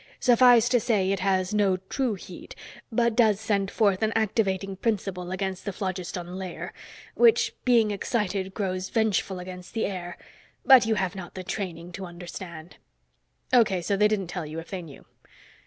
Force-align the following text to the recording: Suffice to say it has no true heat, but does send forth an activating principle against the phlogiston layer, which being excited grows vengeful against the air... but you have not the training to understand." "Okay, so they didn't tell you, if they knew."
Suffice 0.19 0.67
to 0.69 0.79
say 0.79 1.11
it 1.11 1.19
has 1.19 1.53
no 1.53 1.77
true 1.77 2.15
heat, 2.15 2.55
but 2.91 3.15
does 3.15 3.39
send 3.39 3.69
forth 3.69 4.01
an 4.01 4.11
activating 4.15 4.75
principle 4.75 5.29
against 5.29 5.63
the 5.63 5.71
phlogiston 5.71 6.37
layer, 6.39 6.73
which 7.13 7.53
being 7.65 7.91
excited 7.91 8.55
grows 8.55 8.89
vengeful 8.89 9.37
against 9.37 9.75
the 9.75 9.85
air... 9.85 10.17
but 10.65 10.87
you 10.87 10.95
have 10.95 11.13
not 11.15 11.35
the 11.35 11.43
training 11.43 11.91
to 11.91 12.07
understand." 12.07 12.77
"Okay, 13.53 13.79
so 13.79 13.95
they 13.95 14.07
didn't 14.07 14.25
tell 14.25 14.47
you, 14.47 14.57
if 14.57 14.71
they 14.71 14.81
knew." 14.81 15.05